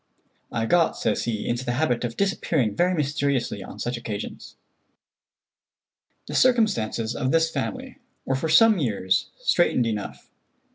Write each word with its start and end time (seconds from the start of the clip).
"I 0.51 0.65
got," 0.65 0.97
says 0.97 1.25
he, 1.25 1.47
"into 1.47 1.63
the 1.63 1.73
habit 1.73 2.03
of 2.03 2.17
disappearing 2.17 2.75
very 2.75 2.95
mysteriously 2.95 3.61
on 3.63 3.77
such 3.77 3.97
occasions." 3.97 4.55
The 6.25 6.33
circumstances 6.33 7.15
of 7.15 7.31
this 7.31 7.51
family 7.51 7.99
were 8.25 8.33
for 8.33 8.49
some 8.49 8.79
years 8.79 9.29
straitened 9.39 9.85
enough. 9.85 10.31